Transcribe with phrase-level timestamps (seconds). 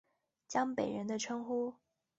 [0.47, 1.75] 江北人的称呼。